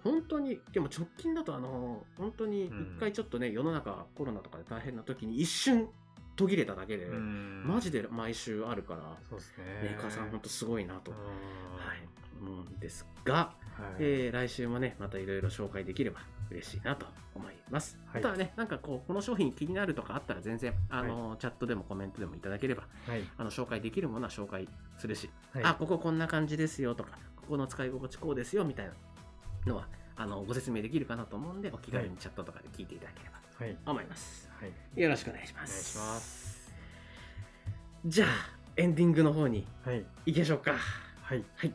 [0.05, 5.89] 本当に、でも直近だと、あのー本当に一回ちょっとね、世の中コロナとかで大変な時に一瞬
[6.35, 9.63] 途切れただけで、うんマジで毎週あるから、そうですね。
[9.81, 11.97] メーカーさん本当すごいなと、うんはい、
[12.39, 13.53] 思うんですが、は
[13.93, 13.95] い。
[13.99, 16.19] えー来週もね、またいろいろ紹介できれば
[16.51, 17.97] 嬉しいなと思います。
[18.05, 23.23] はいあとはね、なんかこう、この商品気になるとかあったら全然、あのーチャットでもコメントでもいただければ、はい。
[23.37, 24.67] あの紹介できるものは紹介
[24.99, 28.91] するし、はいあ、こここんな感じですよとか、ここの使い心地こうですよみたいな
[29.65, 33.75] のは、あのご説明できるかなと思うんで、お気軽にチャットとかで聞いていただければはい。
[33.85, 34.49] と思います。
[34.59, 35.01] はい。
[35.01, 35.91] よろしくお願いしまお願いす。
[35.91, 36.73] します。
[38.05, 38.29] じゃあ、
[38.77, 40.05] エンディングの方にはい。
[40.25, 40.73] 行きましょうか。
[41.21, 41.43] はい。
[41.55, 41.73] はい。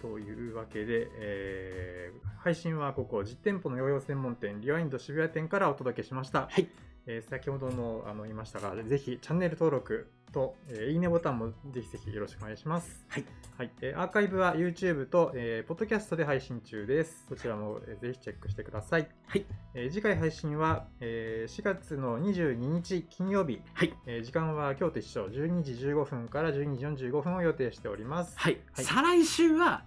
[0.00, 6.48] というわけで、えー配信はここ実店舗のヨーヨー専門店リワインド渋谷店からお届けしました。
[6.50, 6.66] はい。
[7.06, 13.04] えー先ほどもあの言いましたが、ぜひチャンネル登録と、えーいいねボタンもぜひぜひよろしくお願いします。
[13.08, 13.24] はい。
[13.58, 17.26] はいえーアーカイブは YouTube と、えー、ポッドキャストで配信中です。
[17.28, 19.08] そちらも、えーぜひチェックしてください。
[19.26, 19.44] はい。
[19.74, 23.94] えー次回配信は、えー4月の22日金曜日、はい。
[24.06, 28.38] えー時間は今日と一緒、12時15分から12時45分を予定しております。
[28.38, 28.58] はい。
[28.72, 29.84] はい再来週は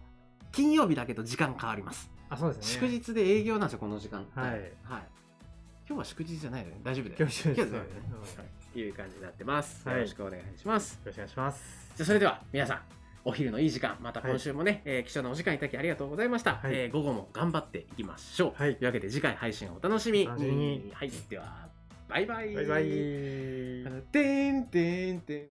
[0.51, 2.11] 金曜日だけど時間変わります。
[2.29, 2.87] あ、そうですね。
[2.87, 4.25] 祝日で営業なんですよ、この時間。
[4.35, 4.61] はいはい。
[5.85, 6.79] 今日は祝日じゃないよね。
[6.83, 7.15] 大丈夫だよ。
[7.19, 8.01] 今日祝日今日はですね
[8.37, 9.87] はいいう感じになってます。
[9.87, 9.97] はい。
[9.97, 10.93] よろしくお願いします。
[10.93, 11.91] よろしくお願いします。
[11.95, 12.81] じゃあそれでは皆さん
[13.25, 16.73] お昼のいい時間また今週もね、えー貴重なお時間いただきありがとうございました、はい。
[16.73, 18.75] えー午後も頑張っていきましょう、はい。
[18.75, 20.91] というわけで次回配信をお楽しみ楽しみに。
[20.93, 21.11] はい。
[21.29, 21.67] では
[22.09, 22.53] バイバイ。
[22.53, 22.83] バイバイ。
[24.11, 25.52] てんてんてん